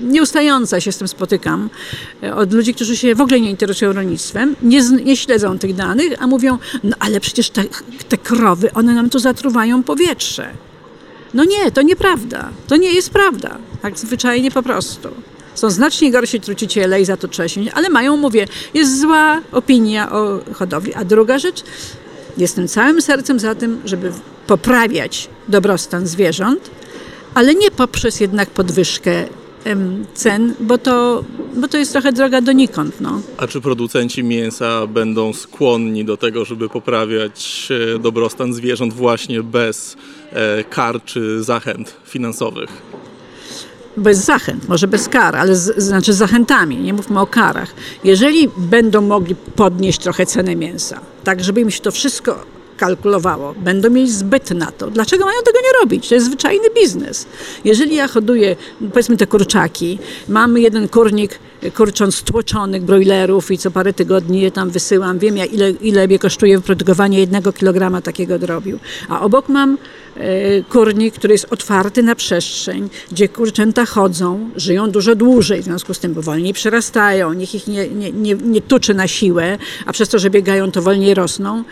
nieustająco 0.00 0.80
się 0.80 0.92
z 0.92 0.98
tym 0.98 1.08
spotykam 1.08 1.70
y, 2.24 2.34
od 2.34 2.52
ludzi, 2.52 2.74
którzy 2.74 2.96
się 2.96 3.14
w 3.14 3.20
ogóle 3.20 3.40
nie 3.40 3.50
interesują 3.50 3.92
rolnictwem, 3.92 4.56
nie, 4.62 4.82
nie 5.04 5.16
śledzą 5.16 5.58
tych 5.58 5.74
danych, 5.74 6.22
a 6.22 6.26
mówią, 6.26 6.58
no 6.84 6.96
ale 6.98 7.20
przecież 7.20 7.50
te, 7.50 7.64
te 8.08 8.18
krowy, 8.18 8.72
one 8.72 8.94
nam 8.94 9.10
tu 9.10 9.18
zatruwają 9.18 9.82
powietrze. 9.82 10.50
No 11.34 11.44
nie, 11.44 11.70
to 11.70 11.82
nieprawda. 11.82 12.48
To 12.68 12.76
nie 12.76 12.92
jest 12.92 13.10
prawda. 13.10 13.58
Tak 13.82 13.98
zwyczajnie 13.98 14.50
po 14.50 14.62
prostu. 14.62 15.08
Są 15.54 15.70
znacznie 15.70 16.10
gorsi 16.10 16.40
truciciele 16.40 17.00
i 17.00 17.04
za 17.04 17.16
to 17.16 17.28
trzeba 17.28 17.48
się, 17.48 17.60
ale 17.74 17.90
mają, 17.90 18.16
mówię, 18.16 18.46
jest 18.74 19.00
zła 19.00 19.40
opinia 19.52 20.12
o 20.12 20.40
hodowli. 20.52 20.94
A 20.94 21.04
druga 21.04 21.38
rzecz, 21.38 21.62
jestem 22.38 22.68
całym 22.68 23.02
sercem 23.02 23.40
za 23.40 23.54
tym, 23.54 23.80
żeby 23.84 24.12
poprawiać 24.46 25.28
dobrostan 25.48 26.06
zwierząt, 26.06 26.70
ale 27.34 27.54
nie 27.54 27.70
poprzez 27.70 28.20
jednak 28.20 28.50
podwyżkę 28.50 29.24
cen, 30.14 30.54
bo 30.60 30.78
to, 30.78 31.24
bo 31.56 31.68
to 31.68 31.78
jest 31.78 31.92
trochę 31.92 32.12
droga 32.12 32.40
donikąd. 32.40 33.00
No. 33.00 33.20
A 33.36 33.46
czy 33.46 33.60
producenci 33.60 34.24
mięsa 34.24 34.86
będą 34.86 35.32
skłonni 35.32 36.04
do 36.04 36.16
tego, 36.16 36.44
żeby 36.44 36.68
poprawiać 36.68 37.68
e, 37.94 37.98
dobrostan 37.98 38.54
zwierząt 38.54 38.94
właśnie 38.94 39.42
bez 39.42 39.96
e, 40.32 40.64
kar 40.64 41.04
czy 41.04 41.42
zachęt 41.42 41.96
finansowych? 42.04 42.70
Bez 43.96 44.18
zachęt, 44.18 44.68
może 44.68 44.88
bez 44.88 45.08
kar, 45.08 45.36
ale 45.36 45.56
z, 45.56 45.78
znaczy 45.78 46.12
z 46.12 46.16
zachętami, 46.16 46.76
nie 46.76 46.92
mówmy 46.92 47.20
o 47.20 47.26
karach. 47.26 47.74
Jeżeli 48.04 48.48
będą 48.56 49.00
mogli 49.00 49.34
podnieść 49.34 50.00
trochę 50.00 50.26
cenę 50.26 50.56
mięsa, 50.56 51.00
tak 51.24 51.44
żeby 51.44 51.60
im 51.60 51.70
się 51.70 51.80
to 51.80 51.90
wszystko 51.90 52.52
kalkulowało, 52.76 53.54
będą 53.54 53.90
mieli 53.90 54.10
zbyt 54.10 54.50
na 54.50 54.72
to. 54.72 54.90
Dlaczego 54.90 55.24
mają 55.24 55.42
tego 55.44 55.58
nie 55.58 55.80
robić? 55.80 56.08
To 56.08 56.14
jest 56.14 56.26
zwyczajny 56.26 56.64
biznes. 56.74 57.26
Jeżeli 57.64 57.94
ja 57.94 58.08
hoduję, 58.08 58.56
powiedzmy 58.92 59.16
te 59.16 59.26
kurczaki, 59.26 59.98
mamy 60.28 60.60
jeden 60.60 60.88
kurnik 60.88 61.38
kurcząc 61.76 62.16
stłoczonych 62.16 62.82
broilerów 62.82 63.50
i 63.50 63.58
co 63.58 63.70
parę 63.70 63.92
tygodni 63.92 64.40
je 64.40 64.50
tam 64.50 64.70
wysyłam, 64.70 65.18
wiem 65.18 65.36
jak, 65.36 65.52
ile, 65.52 65.70
ile 65.70 66.06
mnie 66.06 66.18
kosztuje 66.18 66.58
wyprodukowanie 66.58 67.18
jednego 67.18 67.52
kilograma 67.52 68.00
takiego 68.00 68.38
drobiu. 68.38 68.78
A 69.08 69.20
obok 69.20 69.48
mam 69.48 69.78
kurnik, 70.68 71.14
który 71.14 71.34
jest 71.34 71.46
otwarty 71.50 72.02
na 72.02 72.14
przestrzeń, 72.14 72.88
gdzie 73.12 73.28
kurczęta 73.28 73.86
chodzą, 73.86 74.50
żyją 74.56 74.90
dużo 74.90 75.14
dłużej, 75.14 75.60
w 75.62 75.64
związku 75.64 75.94
z 75.94 75.98
tym 75.98 76.14
bo 76.14 76.22
wolniej 76.22 76.52
przerastają, 76.52 77.32
niech 77.32 77.54
ich 77.54 77.66
nie, 77.66 77.88
nie, 77.88 78.12
nie, 78.12 78.34
nie 78.34 78.60
tuczy 78.60 78.94
na 78.94 79.08
siłę, 79.08 79.58
a 79.86 79.92
przez 79.92 80.08
to, 80.08 80.18
że 80.18 80.30
biegają, 80.30 80.70
to 80.70 80.82
wolniej 80.82 81.14
rosną 81.14 81.64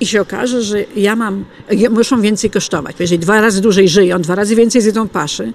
i 0.00 0.06
się 0.06 0.20
okaże, 0.20 0.62
że 0.62 0.84
ja 0.96 1.16
mam, 1.16 1.44
muszą 1.90 2.20
więcej 2.20 2.50
kosztować. 2.50 2.96
Jeżeli 2.98 3.18
dwa 3.18 3.40
razy 3.40 3.60
dłużej 3.60 3.88
żyją, 3.88 4.22
dwa 4.22 4.34
razy 4.34 4.56
więcej 4.56 4.82
zjedzą 4.82 5.08
paszy, 5.08 5.52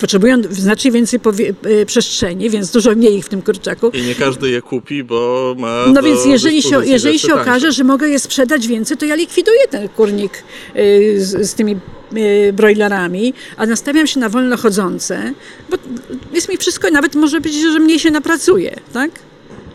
potrzebują 0.00 0.42
znacznie 0.50 0.90
więcej 0.90 1.20
y, 1.66 1.86
przestrzeni, 1.86 2.50
więc 2.50 2.70
dużo 2.70 2.90
mniej 2.90 3.16
ich 3.16 3.24
w 3.24 3.28
tym 3.28 3.42
kurczaku. 3.42 3.90
I 3.90 4.02
nie 4.02 4.14
każdy 4.14 4.50
je 4.50 4.62
kupi, 4.62 5.04
bo 5.04 5.54
ma. 5.58 5.86
No 5.94 6.02
więc 6.02 6.24
jeżeli 6.24 6.62
się, 6.62 6.86
jeżeli 6.86 7.18
się 7.18 7.34
okaże, 7.34 7.72
że 7.72 7.84
mogę 7.84 8.08
je 8.08 8.18
sprzedać 8.18 8.66
więcej, 8.66 8.96
to 8.96 9.06
ja 9.06 9.14
likwiduję 9.14 9.68
ten 9.70 9.88
kurnik 9.88 10.32
y, 10.76 11.24
z, 11.24 11.50
z 11.50 11.54
tymi 11.54 11.76
y, 12.16 12.52
broilerami, 12.52 13.34
a 13.56 13.66
nastawiam 13.66 14.06
się 14.06 14.20
na 14.20 14.28
wolno 14.28 14.56
chodzące, 14.56 15.32
bo 15.70 15.76
jest 16.32 16.48
mi 16.48 16.56
wszystko, 16.56 16.90
nawet 16.90 17.14
może 17.14 17.40
być, 17.40 17.54
że 17.54 17.78
mniej 17.78 17.98
się 17.98 18.10
napracuje, 18.10 18.76
tak? 18.92 19.10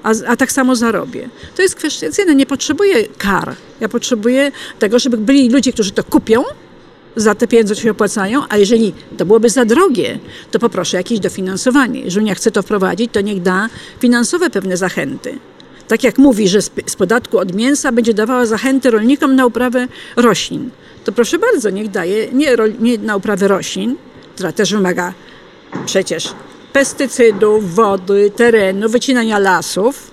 A, 0.03 0.13
a 0.27 0.35
tak 0.35 0.51
samo 0.51 0.75
zarobię. 0.75 1.29
To 1.55 1.61
jest 1.61 1.75
kwestia 1.75 2.11
ceny. 2.11 2.35
Nie 2.35 2.45
potrzebuję 2.45 3.07
kar. 3.17 3.55
Ja 3.79 3.89
potrzebuję 3.89 4.51
tego, 4.79 4.99
żeby 4.99 5.17
byli 5.17 5.49
ludzie, 5.49 5.73
którzy 5.73 5.91
to 5.91 6.03
kupią, 6.03 6.43
za 7.15 7.35
te 7.35 7.47
pieniądze 7.47 7.75
się 7.75 7.91
opłacają, 7.91 8.41
a 8.49 8.57
jeżeli 8.57 8.93
to 9.17 9.25
byłoby 9.25 9.49
za 9.49 9.65
drogie, 9.65 10.19
to 10.51 10.59
poproszę 10.59 10.97
jakieś 10.97 11.19
dofinansowanie. 11.19 12.01
Jeżeli 12.01 12.23
Unia 12.23 12.35
chce 12.35 12.51
to 12.51 12.61
wprowadzić, 12.61 13.11
to 13.11 13.21
niech 13.21 13.41
da 13.41 13.69
finansowe 13.99 14.49
pewne 14.49 14.77
zachęty. 14.77 15.39
Tak 15.87 16.03
jak 16.03 16.17
mówi, 16.17 16.47
że 16.47 16.61
z 16.61 16.95
podatku 16.97 17.37
od 17.39 17.55
mięsa 17.55 17.91
będzie 17.91 18.13
dawała 18.13 18.45
zachęty 18.45 18.91
rolnikom 18.91 19.35
na 19.35 19.45
uprawę 19.45 19.87
roślin. 20.15 20.69
To 21.05 21.11
proszę 21.11 21.39
bardzo, 21.39 21.69
niech 21.69 21.91
daje 21.91 22.27
nie, 22.31 22.55
nie 22.79 22.97
na 22.97 23.15
uprawę 23.15 23.47
roślin, 23.47 23.95
która 24.35 24.51
też 24.51 24.73
wymaga 24.73 25.13
przecież 25.85 26.33
pestycydów, 26.77 27.75
wody, 27.75 28.31
terenu, 28.31 28.89
wycinania 28.89 29.39
lasów. 29.39 30.11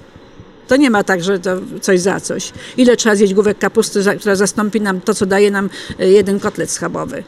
To 0.69 0.77
nie 0.77 0.91
ma 0.91 1.05
tak, 1.05 1.25
że 1.25 1.39
to 1.39 1.51
coś 1.81 2.01
za 2.01 2.21
coś. 2.21 2.53
Ile 2.77 2.97
trzeba 2.97 3.17
zjeść 3.17 3.35
główek 3.35 3.59
kapusty, 3.59 4.01
która 4.21 4.37
zastąpi 4.37 4.81
nam 4.81 5.01
to, 5.01 5.15
co 5.15 5.27
daje 5.27 5.51
nam 5.51 5.71
e, 5.99 6.11
jeden 6.11 6.41
kotlet 6.41 6.71
schabowy 6.71 7.25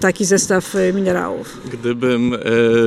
taki 0.00 0.24
zestaw 0.24 0.76
e, 0.76 0.92
minerałów. 0.92 1.60
Gdybym 1.72 2.34
e, 2.34 2.38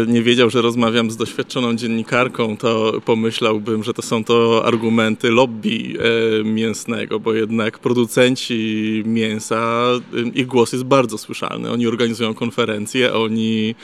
nie 0.07 0.24
wiedział, 0.24 0.50
że 0.50 0.62
rozmawiam 0.62 1.12
z 1.12 1.17
doświadczoną 1.17 1.75
dziennikarką, 1.75 2.57
to 2.57 2.93
pomyślałbym, 3.05 3.84
że 3.84 3.93
to 3.93 4.01
są 4.01 4.24
to 4.24 4.65
argumenty 4.65 5.31
lobby 5.31 5.69
e, 5.69 6.43
mięsnego, 6.43 7.19
bo 7.19 7.34
jednak 7.34 7.79
producenci 7.79 9.03
mięsa, 9.05 9.86
ich 10.34 10.48
głos 10.48 10.74
jest 10.74 10.86
bardzo 10.86 11.17
słyszalny. 11.17 11.72
Oni 11.72 11.88
organizują 11.88 12.34
konferencje, 12.34 13.13
oni 13.13 13.75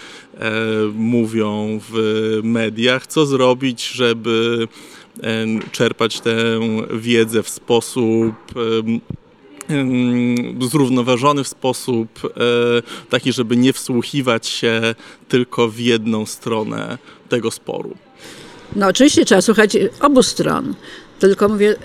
mówią 0.93 1.79
w 1.89 2.39
mediach, 2.43 3.07
co 3.07 3.25
zrobić, 3.25 3.87
żeby 3.87 4.67
czerpać 5.71 6.19
tę 6.19 6.35
wiedzę 6.93 7.43
w 7.43 7.49
sposób 7.49 8.35
zrównoważony 10.61 11.43
w 11.43 11.47
sposób 11.47 12.07
e, 12.25 12.29
taki, 13.09 13.33
żeby 13.33 13.57
nie 13.57 13.73
wsłuchiwać 13.73 14.47
się 14.47 14.95
tylko 15.27 15.69
w 15.69 15.79
jedną 15.79 16.25
stronę 16.25 16.97
tego 17.29 17.51
sporu. 17.51 17.95
No 18.75 18.87
oczywiście 18.87 19.25
trzeba 19.25 19.41
słuchać 19.41 19.77
obu 19.99 20.23
stron, 20.23 20.73
tylko 21.19 21.49
mówię, 21.49 21.75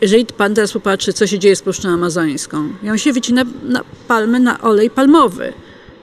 jeżeli 0.00 0.26
pan 0.26 0.54
teraz 0.54 0.72
popatrzy, 0.72 1.12
co 1.12 1.26
się 1.26 1.38
dzieje 1.38 1.56
z 1.56 1.62
Puszczą 1.62 1.88
Amazońską, 1.88 2.68
ją 2.82 2.96
się 2.96 3.12
wycina 3.12 3.44
na 3.62 3.84
palmy, 4.08 4.40
na 4.40 4.60
olej 4.60 4.90
palmowy 4.90 5.52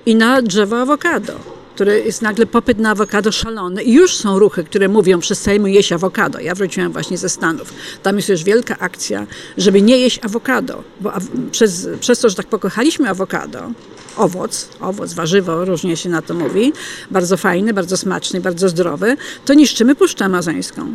i 0.05 0.15
na 0.15 0.41
drzewo 0.41 0.77
awokado 0.77 1.58
który 1.79 2.03
jest 2.05 2.21
nagle 2.21 2.45
popyt 2.45 2.79
na 2.79 2.89
awokado 2.89 3.31
szalony 3.31 3.83
i 3.83 3.93
już 3.93 4.15
są 4.15 4.39
ruchy, 4.39 4.63
które 4.63 4.88
mówią, 4.88 5.19
przestajemy 5.19 5.71
jeść 5.71 5.91
awokado. 5.91 6.39
Ja 6.39 6.55
wróciłam 6.55 6.91
właśnie 6.91 7.17
ze 7.17 7.29
Stanów. 7.29 7.74
Tam 8.03 8.15
jest 8.15 8.29
już 8.29 8.43
wielka 8.43 8.77
akcja, 8.79 9.27
żeby 9.57 9.81
nie 9.81 9.98
jeść 9.98 10.19
awokado, 10.25 10.83
bo 11.01 11.12
przez, 11.51 11.88
przez 12.00 12.19
to, 12.19 12.29
że 12.29 12.36
tak 12.36 12.48
pokochaliśmy 12.48 13.09
awokado, 13.09 13.71
owoc, 14.17 14.69
owoc, 14.79 15.13
warzywo, 15.13 15.65
różnie 15.65 15.98
się 15.98 16.09
na 16.09 16.21
to 16.21 16.33
mówi, 16.33 16.74
bardzo 17.12 17.38
fajny, 17.38 17.74
bardzo 17.74 17.98
smaczny, 17.98 18.41
bardzo 18.41 18.69
zdrowy, 18.69 19.17
to 19.45 19.53
niszczymy 19.53 19.95
Puszczę 19.95 20.25
Amazońską. 20.25 20.93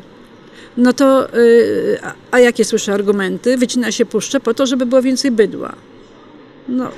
No 0.76 0.92
to, 0.92 1.28
yy, 1.32 1.98
a 2.30 2.38
jakie 2.38 2.64
słyszę 2.64 2.94
argumenty? 2.94 3.56
Wycina 3.56 3.92
się 3.92 4.06
puszczę 4.06 4.40
po 4.40 4.54
to, 4.54 4.66
żeby 4.66 4.86
było 4.86 5.02
więcej 5.02 5.30
bydła. 5.30 5.74
No, 6.68 6.90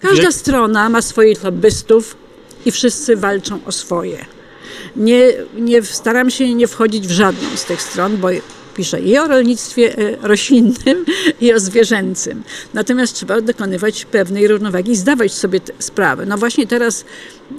każda 0.00 0.32
strona 0.32 0.88
ma 0.88 1.02
swoich 1.02 1.44
lobbystów, 1.44 2.21
i 2.66 2.70
wszyscy 2.70 3.16
walczą 3.16 3.58
o 3.66 3.72
swoje. 3.72 4.24
Nie, 4.96 5.32
nie 5.54 5.82
staram 5.82 6.30
się 6.30 6.54
nie 6.54 6.68
wchodzić 6.68 7.06
w 7.08 7.10
żadną 7.10 7.48
z 7.56 7.64
tych 7.64 7.82
stron, 7.82 8.16
bo 8.16 8.28
piszę 8.74 9.00
i 9.00 9.18
o 9.18 9.28
rolnictwie 9.28 9.98
e, 9.98 10.28
roślinnym, 10.28 11.04
i 11.40 11.52
o 11.52 11.60
zwierzęcym. 11.60 12.42
Natomiast 12.74 13.14
trzeba 13.14 13.40
dokonywać 13.40 14.04
pewnej 14.04 14.48
równowagi 14.48 14.92
i 14.92 14.96
zdawać 14.96 15.32
sobie 15.32 15.60
sprawę. 15.78 16.26
No 16.26 16.38
właśnie 16.38 16.66
teraz 16.66 17.04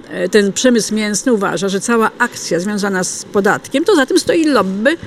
e, 0.09 0.29
ten 0.29 0.53
przemysł 0.53 0.95
mięsny 0.95 1.33
uważa, 1.33 1.69
że 1.69 1.79
cała 1.79 2.11
akcja 2.17 2.59
związana 2.59 3.03
z 3.03 3.25
podatkiem, 3.25 3.85
to 3.85 3.95
za 3.95 4.05
tym 4.05 4.19
stoi 4.19 4.45
lobby 4.45 4.97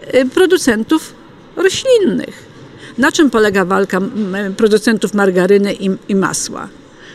e, 0.00 0.24
producentów 0.24 1.14
roślinnych. 1.56 2.54
Na 2.98 3.12
czym 3.12 3.30
polega 3.30 3.64
walka 3.64 4.00
producentów 4.56 5.14
margaryny 5.14 5.74
i, 5.74 5.90
i 6.08 6.14
masła? 6.14 6.68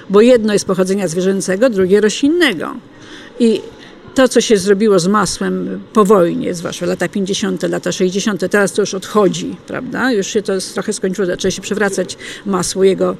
Bo 0.10 0.22
jedno 0.22 0.54
jest 0.54 0.66
pochodzenia 0.66 1.08
zwierzęcego, 1.08 1.70
drugie 1.70 2.02
roślinnego. 2.02 2.76
I 3.40 3.62
to, 4.16 4.28
co 4.28 4.42
się 4.42 4.58
zrobiło 4.58 5.00
z 5.00 5.08
masłem 5.08 5.80
po 5.94 6.06
wojnie, 6.06 6.54
zwłaszcza 6.54 6.86
lata 6.86 7.08
50., 7.08 7.64
lata 7.64 7.92
60., 7.92 8.52
teraz 8.52 8.74
to 8.74 8.82
już 8.82 8.94
odchodzi, 8.94 9.56
prawda? 9.68 10.12
Już 10.12 10.28
się 10.28 10.42
to 10.42 10.54
trochę 10.74 10.94
skończyło, 10.94 11.26
zaczęło 11.26 11.52
się 11.52 11.62
przewracać 11.62 12.18
masło, 12.46 12.84
jego 12.84 13.16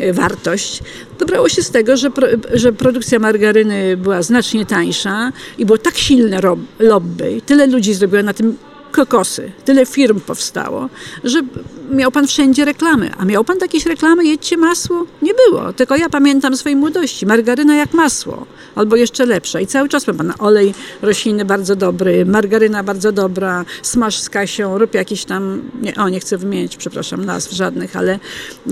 e, 0.00 0.12
wartość. 0.12 0.82
To 1.18 1.26
brało 1.26 1.48
się 1.48 1.62
z 1.62 1.70
tego, 1.70 1.96
że, 1.96 2.10
że 2.54 2.72
produkcja 2.72 3.18
margaryny 3.18 3.96
była 3.96 4.22
znacznie 4.22 4.66
tańsza 4.66 5.32
i 5.58 5.66
było 5.66 5.78
tak 5.78 5.98
silne 5.98 6.40
lobby, 6.78 7.40
tyle 7.46 7.66
ludzi 7.66 7.94
zrobiło 7.94 8.22
na 8.22 8.34
tym 8.34 8.56
kokosy, 8.92 9.52
tyle 9.64 9.86
firm 9.86 10.20
powstało, 10.20 10.88
że 11.24 11.42
miał 11.90 12.10
pan 12.10 12.26
wszędzie 12.26 12.64
reklamy. 12.64 13.10
A 13.18 13.24
miał 13.24 13.44
pan 13.44 13.58
jakieś 13.60 13.86
reklamy, 13.86 14.24
jedźcie 14.24 14.56
masło? 14.56 15.06
Nie 15.22 15.32
było. 15.34 15.72
Tylko 15.72 15.96
ja 15.96 16.08
pamiętam 16.08 16.56
swojej 16.56 16.76
młodości. 16.76 17.26
Margaryna 17.26 17.76
jak 17.76 17.94
masło. 17.94 18.46
Albo 18.74 18.96
jeszcze 18.96 19.26
lepsza. 19.26 19.60
I 19.60 19.66
cały 19.66 19.88
czas 19.88 20.06
ma 20.06 20.14
pan 20.14 20.32
olej 20.38 20.74
roślinny 21.02 21.44
bardzo 21.44 21.76
dobry, 21.76 22.26
margaryna 22.26 22.82
bardzo 22.82 23.12
dobra, 23.12 23.64
smaż 23.82 24.18
z 24.18 24.30
Kasią, 24.30 24.78
rób 24.78 24.94
jakiś 24.94 25.24
tam, 25.24 25.62
nie, 25.82 25.94
o 25.94 26.08
nie 26.08 26.20
chcę 26.20 26.38
wymienić, 26.38 26.76
przepraszam, 26.76 27.24
nazw 27.24 27.52
żadnych, 27.52 27.96
ale 27.96 28.18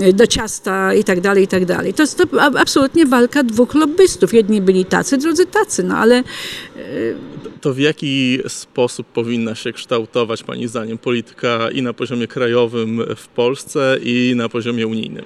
y, 0.01 0.13
do 0.13 0.27
ciasta 0.27 0.93
i 0.93 1.03
tak 1.03 1.21
dalej, 1.21 1.43
i 1.43 1.47
tak 1.47 1.65
dalej. 1.65 1.93
To 1.93 2.03
jest 2.03 2.17
to 2.17 2.41
absolutnie 2.59 3.05
walka 3.05 3.43
dwóch 3.43 3.73
lobbystów. 3.73 4.33
Jedni 4.33 4.61
byli 4.61 4.85
tacy, 4.85 5.17
drudzy 5.17 5.45
tacy, 5.45 5.83
no 5.83 5.97
ale... 5.97 6.23
To 7.61 7.73
w 7.73 7.79
jaki 7.79 8.39
sposób 8.47 9.07
powinna 9.07 9.55
się 9.55 9.73
kształtować 9.73 10.43
Pani 10.43 10.67
zdaniem 10.67 10.97
polityka 10.97 11.71
i 11.71 11.81
na 11.81 11.93
poziomie 11.93 12.27
krajowym 12.27 13.03
w 13.15 13.27
Polsce 13.27 13.97
i 14.03 14.33
na 14.35 14.49
poziomie 14.49 14.87
unijnym? 14.87 15.25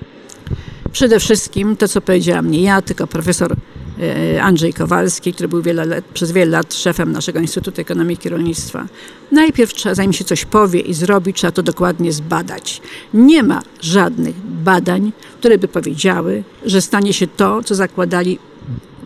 Przede 0.92 1.20
wszystkim 1.20 1.76
to, 1.76 1.88
co 1.88 2.02
powiedziałam 2.02 2.52
nie 2.52 2.62
ja, 2.62 2.82
tylko 2.82 3.08
profesor 3.08 3.56
e, 4.02 4.44
Andrzej 4.44 4.74
Kowalski, 4.74 5.34
który 5.34 5.50
był 5.50 5.62
wiele 5.62 5.86
lat, 5.86 6.06
przez 6.14 6.32
wiele 6.32 6.52
lat 6.52 6.74
szefem 6.74 7.12
naszego 7.12 7.40
Instytutu 7.40 7.82
Ekonomiki 7.82 8.28
i 8.28 8.32
Rolnictwa. 8.32 8.88
Najpierw 9.32 9.74
trzeba, 9.74 9.96
zanim 9.96 10.14
się 10.14 10.24
coś 10.24 10.46
powie 10.46 10.80
i 10.80 10.94
zrobi, 10.94 11.34
trzeba 11.34 11.52
to 11.52 11.64
dokładnie 11.64 12.12
zbadać. 12.12 12.82
Nie 13.14 13.44
ma 13.44 13.62
żadnych 13.82 14.36
badań, 14.46 15.12
które 15.40 15.58
by 15.58 15.68
powiedziały, 15.68 16.44
że 16.66 16.82
stanie 16.82 17.14
się 17.14 17.28
to, 17.28 17.64
co 17.64 17.76
zakładali 17.76 18.40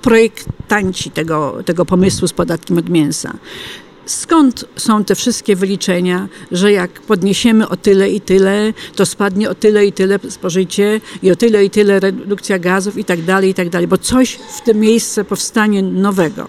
projektanci 0.02 1.12
tego, 1.12 1.58
tego 1.66 1.86
pomysłu 1.86 2.28
z 2.28 2.34
podatkiem 2.34 2.78
od 2.78 2.90
mięsa. 2.90 3.34
Skąd 4.06 4.66
są 4.76 5.04
te 5.04 5.16
wszystkie 5.16 5.56
wyliczenia, 5.56 6.28
że 6.52 6.72
jak 6.72 6.92
podniesiemy 6.92 7.70
o 7.70 7.78
tyle 7.78 8.10
i 8.10 8.22
tyle, 8.22 8.74
to 8.96 9.06
spadnie 9.06 9.50
o 9.50 9.56
tyle 9.56 9.86
i 9.86 9.92
tyle 9.92 10.20
spożycie 10.30 11.02
i 11.24 11.32
o 11.32 11.36
tyle 11.36 11.66
i 11.66 11.70
tyle 11.70 12.00
redukcja 12.00 12.60
gazów 12.60 12.98
i 12.98 13.06
tak 13.06 13.22
dalej, 13.22 13.50
i 13.50 13.54
tak 13.54 13.70
dalej, 13.70 13.88
bo 13.88 13.98
coś 13.98 14.32
w 14.32 14.62
tym 14.62 14.80
miejsce 14.80 15.26
powstanie 15.26 15.84
nowego. 15.84 16.48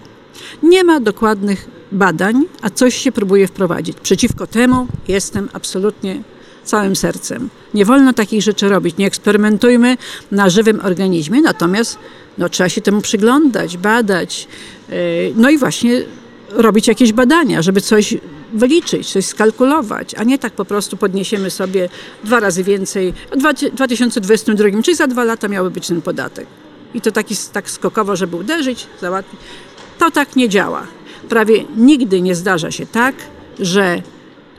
Nie 0.63 0.83
ma 0.83 0.99
dokładnych 0.99 1.67
badań, 1.91 2.45
a 2.61 2.69
coś 2.69 2.95
się 2.95 3.11
próbuje 3.11 3.47
wprowadzić. 3.47 3.97
Przeciwko 4.03 4.47
temu 4.47 4.87
jestem 5.07 5.49
absolutnie 5.53 6.23
całym 6.63 6.95
sercem. 6.95 7.49
Nie 7.73 7.85
wolno 7.85 8.13
takich 8.13 8.41
rzeczy 8.41 8.69
robić. 8.69 8.97
Nie 8.97 9.07
eksperymentujmy 9.07 9.97
na 10.31 10.49
żywym 10.49 10.79
organizmie, 10.83 11.41
natomiast 11.41 11.97
no, 12.37 12.49
trzeba 12.49 12.69
się 12.69 12.81
temu 12.81 13.01
przyglądać, 13.01 13.77
badać. 13.77 14.47
Yy, 14.89 14.95
no 15.35 15.49
i 15.49 15.57
właśnie 15.57 16.01
robić 16.49 16.87
jakieś 16.87 17.13
badania, 17.13 17.61
żeby 17.61 17.81
coś 17.81 18.17
wyliczyć, 18.53 19.11
coś 19.11 19.25
skalkulować, 19.25 20.15
a 20.15 20.23
nie 20.23 20.37
tak 20.37 20.53
po 20.53 20.65
prostu 20.65 20.97
podniesiemy 20.97 21.49
sobie 21.49 21.89
dwa 22.23 22.39
razy 22.39 22.63
więcej. 22.63 23.13
W 23.31 23.37
2022, 23.73 24.81
czyli 24.83 24.97
za 24.97 25.07
dwa 25.07 25.23
lata 25.23 25.47
miały 25.47 25.71
być 25.71 25.87
ten 25.87 26.01
podatek. 26.01 26.47
I 26.93 27.01
to 27.01 27.11
taki, 27.11 27.35
tak 27.53 27.69
skokowo, 27.69 28.15
żeby 28.15 28.35
uderzyć, 28.35 28.87
załatwić. 29.01 29.39
To 29.99 30.11
tak 30.11 30.35
nie 30.35 30.49
działa. 30.49 30.87
Prawie 31.29 31.65
nigdy 31.77 32.21
nie 32.21 32.35
zdarza 32.35 32.71
się 32.71 32.85
tak, 32.85 33.15
że 33.59 34.01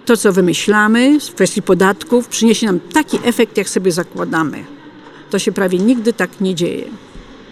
to, 0.04 0.16
co 0.16 0.32
wymyślamy 0.32 1.20
w 1.20 1.34
kwestii 1.34 1.62
podatków, 1.62 2.28
przyniesie 2.28 2.66
nam 2.66 2.80
taki 2.80 3.18
efekt, 3.24 3.56
jak 3.56 3.68
sobie 3.68 3.92
zakładamy. 3.92 4.64
To 5.30 5.38
się 5.38 5.52
prawie 5.52 5.78
nigdy 5.78 6.12
tak 6.12 6.40
nie 6.40 6.54
dzieje. 6.54 6.84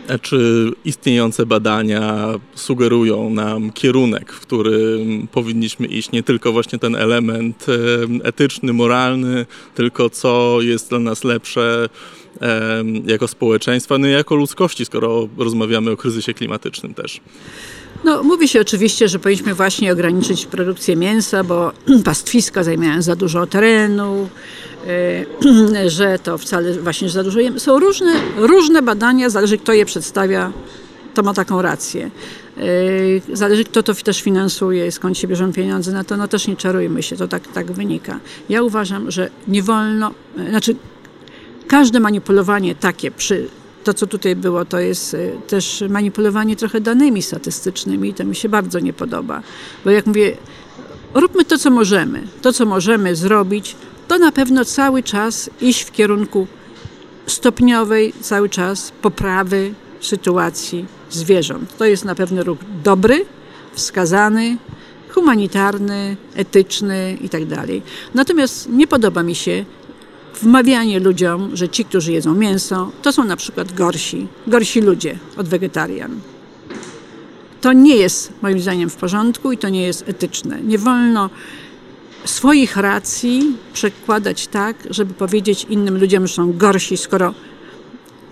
A 0.09 0.19
czy 0.19 0.71
istniejące 0.85 1.47
badania 1.47 2.29
sugerują 2.55 3.31
nam 3.31 3.73
kierunek, 3.73 4.33
w 4.33 4.41
którym 4.41 5.29
powinniśmy 5.33 5.87
iść? 5.87 6.13
Nie 6.13 6.23
tylko 6.23 6.53
właśnie 6.53 6.79
ten 6.79 6.97
element 6.97 7.67
etyczny, 8.25 8.73
moralny, 8.73 9.47
tylko 9.75 10.11
co 10.11 10.59
jest 10.61 10.91
dla 10.91 10.99
nas 10.99 11.25
lepsze 11.25 11.89
jako 13.07 13.29
społeczeństwa, 13.29 13.99
no 13.99 14.07
i 14.07 14.11
jako 14.11 14.35
ludzkości, 14.35 14.85
skoro 14.85 15.29
rozmawiamy 15.39 15.91
o 15.91 15.97
kryzysie 15.97 16.35
klimatycznym 16.35 16.95
też. 16.95 17.21
No, 18.05 18.23
mówi 18.23 18.49
się 18.49 18.61
oczywiście, 18.61 19.09
że 19.09 19.19
powinniśmy 19.19 19.55
właśnie 19.55 19.93
ograniczyć 19.93 20.47
produkcję 20.47 20.97
mięsa, 20.97 21.45
bo 21.45 21.73
pastwiska 22.05 22.65
zajmują 22.65 23.03
za 23.03 23.17
dużo 23.17 23.47
terenu, 23.47 24.29
e, 24.87 25.91
że 25.97 26.19
to 26.19 26.39
wcale 26.39 26.73
właśnie 26.73 27.09
za 27.09 27.25
dużo 27.25 27.41
jemy. 27.41 27.61
Są 27.61 27.79
różne, 27.79 28.13
różne 28.37 28.83
badania, 28.83 29.31
zależy 29.31 29.59
kto 29.59 29.73
je 29.73 29.87
przedstawia, 29.87 30.53
to 31.15 31.23
ma 31.23 31.35
taką 31.35 31.63
rację. 31.63 32.11
E, 32.59 33.37
zależy 33.37 33.65
kto 33.65 33.83
to 33.83 33.95
też 33.95 34.23
finansuje, 34.23 34.93
skąd 34.93 35.19
się 35.19 35.29
bierzą 35.29 35.53
pieniądze 35.53 35.93
na 35.93 36.05
to, 36.05 36.17
no 36.17 36.29
też 36.29 36.49
nie 36.49 36.57
czarujmy 36.57 37.03
się, 37.03 37.17
to 37.17 37.29
tak, 37.29 37.49
tak 37.49 37.73
wynika. 37.73 38.21
Ja 38.49 38.63
uważam, 38.63 39.11
że 39.11 39.31
nie 39.49 39.63
wolno, 39.63 40.11
e, 40.39 40.51
znaczy 40.51 40.77
każde 41.67 42.01
manipulowanie 42.01 42.75
takie 42.75 43.11
przy 43.11 43.49
to, 43.85 43.95
co 43.95 44.07
tutaj 44.07 44.37
było, 44.37 44.65
to 44.65 44.79
jest 44.79 45.15
y, 45.15 45.33
też 45.47 45.85
manipulowanie 45.89 46.57
trochę 46.57 46.81
danymi 46.81 47.23
statystycznymi 47.23 48.09
i 48.09 48.15
to 48.15 48.25
mi 48.25 48.37
się 48.37 48.49
bardzo 48.49 48.81
nie 48.81 48.93
podoba. 48.93 49.43
Bo 49.85 49.91
jak 49.91 50.07
mówię, 50.07 50.37
róbmy 51.15 51.45
to, 51.45 51.59
co 51.59 51.71
możemy. 51.71 52.23
To, 52.43 52.53
co 52.53 52.67
możemy 52.67 53.17
zrobić, 53.17 53.77
to 54.09 54.19
na 54.19 54.33
pewno 54.33 54.65
cały 54.65 55.03
czas 55.03 55.51
iść 55.61 55.83
w 55.83 55.93
kierunku 55.93 56.47
stopniowej, 57.27 58.13
cały 58.21 58.49
czas 58.49 58.93
poprawy 59.03 59.75
sytuacji 60.01 60.87
zwierząt. 61.11 61.77
To 61.77 61.85
jest 61.85 62.05
na 62.05 62.15
pewno 62.15 62.43
ruch 62.43 62.59
dobry, 62.85 63.25
wskazany, 63.73 64.57
humanitarny, 65.09 66.17
etyczny 66.35 67.19
itd. 67.21 67.57
Tak 67.57 67.67
Natomiast 68.15 68.69
nie 68.69 68.87
podoba 68.87 69.23
mi 69.23 69.35
się 69.35 69.65
wmawianie 70.43 71.01
ludziom, 71.01 71.57
że 71.57 71.69
ci, 71.69 71.85
którzy 71.85 72.13
jedzą 72.13 72.35
mięso, 72.35 72.93
to 73.03 73.13
są 73.13 73.25
na 73.25 73.37
przykład 73.37 73.73
gorsi, 73.73 74.27
gorsi 74.47 74.81
ludzie 74.81 75.19
od 75.37 75.49
wegetarian. 75.49 76.21
To 77.61 77.73
nie 77.73 77.97
jest 77.97 78.33
moim 78.43 78.61
zdaniem 78.61 78.91
w 78.91 78.97
porządku 78.97 79.53
i 79.53 79.59
to 79.59 79.69
nie 79.69 79.83
jest 79.83 80.09
etyczne. 80.09 80.63
Nie 80.63 80.79
wolno 80.79 81.31
swoich 82.25 82.77
racji 82.77 83.57
przekładać 83.73 84.47
tak, 84.47 84.77
żeby 84.91 85.15
powiedzieć 85.15 85.67
innym 85.71 85.99
ludziom, 86.01 86.27
że 86.27 86.35
są 86.35 86.53
gorsi, 86.53 86.97
skoro 86.97 87.35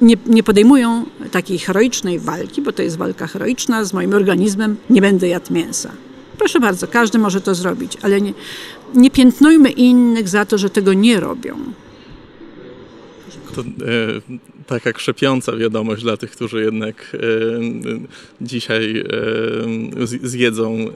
nie, 0.01 0.16
nie, 0.27 0.42
podejmują 0.42 1.05
takiej 1.31 1.59
heroicznej 1.59 2.18
walki, 2.18 2.62
bo 2.62 2.73
to 2.73 2.83
jest 2.83 2.97
walka 2.97 3.27
heroiczna 3.27 3.85
z 3.85 3.92
moim 3.92 4.14
organizmem, 4.14 4.77
nie 4.90 5.01
będę 5.01 5.29
jadł 5.29 5.53
mięsa. 5.53 5.90
Proszę 6.38 6.61
bardzo, 6.61 6.87
każdy 6.87 7.18
może 7.18 7.40
to 7.40 7.55
zrobić, 7.55 7.99
ale 8.03 8.21
nie, 8.21 8.35
nie 8.94 9.11
piętnujmy 9.11 9.71
innych 9.71 10.29
za 10.29 10.44
to, 10.44 10.59
że 10.59 10.71
tego 10.71 10.92
nie 10.92 11.21
robią 11.21 11.57
to 13.52 13.61
e, 13.61 13.64
taka 14.66 14.92
krzepiąca 14.92 15.56
wiadomość 15.56 16.02
dla 16.02 16.16
tych, 16.16 16.30
którzy 16.30 16.64
jednak 16.64 17.16
e, 17.16 17.18
dzisiaj 18.40 19.04
e, 20.02 20.06
zjedzą 20.06 20.87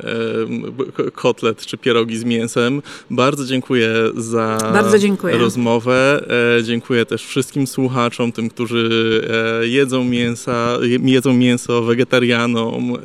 kotlet 1.12 1.66
czy 1.66 1.78
pierogi 1.78 2.18
z 2.18 2.24
mięsem. 2.24 2.82
Bardzo 3.10 3.44
dziękuję 3.44 3.94
za 4.16 4.58
Bardzo 4.72 4.98
dziękuję. 4.98 5.38
rozmowę. 5.38 6.24
Dziękuję 6.62 7.06
też 7.06 7.24
wszystkim 7.24 7.66
słuchaczom, 7.66 8.32
tym, 8.32 8.48
którzy 8.48 9.22
jedzą 9.62 10.04
mięsa, 10.04 10.78
jedzą 11.04 11.32
mięso, 11.32 11.82
wegetarianom, 11.82 12.96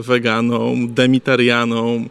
weganom, 0.00 0.94
demitarianom, 0.94 2.08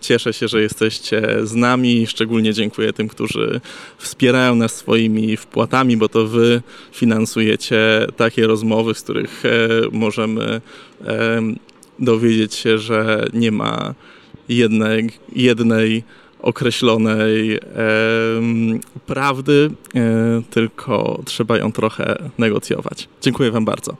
Cieszę 0.00 0.32
się, 0.32 0.48
że 0.48 0.62
jesteście 0.62 1.22
z 1.42 1.54
nami. 1.54 2.06
Szczególnie 2.06 2.52
dziękuję 2.52 2.92
tym, 2.92 3.08
którzy 3.08 3.60
wspierają 3.98 4.54
nas 4.54 4.74
swoimi 4.74 5.36
wpłatami, 5.36 5.96
bo 5.96 6.08
to 6.08 6.26
wy 6.26 6.62
finansujecie 6.92 8.06
takie 8.16 8.46
rozmowy, 8.46 8.94
z 8.94 9.02
których 9.02 9.42
e, 9.44 9.48
możemy 9.92 10.60
dowiedzieć 11.98 12.54
się, 12.54 12.78
że 12.78 13.26
nie 13.32 13.52
ma 13.52 13.94
jednej, 14.48 15.10
jednej 15.36 16.04
określonej 16.42 17.58
prawdy, 19.06 19.70
e, 19.94 20.42
tylko 20.50 21.22
trzeba 21.24 21.58
ją 21.58 21.72
trochę 21.72 22.30
negocjować. 22.38 23.08
Dziękuję 23.20 23.50
Wam 23.50 23.64
bardzo. 23.64 23.96